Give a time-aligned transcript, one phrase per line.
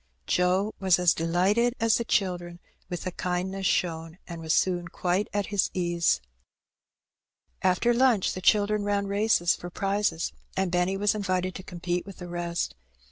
[0.25, 2.59] Joe was as delighted as the children
[2.89, 6.21] with the kindness shown, and was soon quite at his ease.
[7.63, 7.85] In the Woods.
[7.85, 12.07] 107 After lunch tlie cMdren ran races for prizes, and Benny was invited to compete
[12.07, 12.73] with the rest.